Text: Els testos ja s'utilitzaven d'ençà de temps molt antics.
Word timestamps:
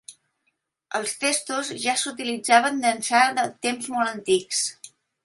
Els 0.99 1.11
testos 1.25 1.69
ja 1.83 1.95
s'utilitzaven 2.03 2.81
d'ençà 2.87 3.21
de 3.41 3.45
temps 3.67 3.91
molt 3.97 4.13
antics. 4.15 4.65